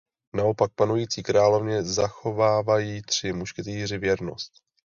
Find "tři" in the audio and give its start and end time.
3.01-3.33